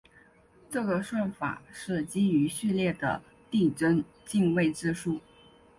[0.71, 5.19] 这个算法是基于序列的递增进位制数。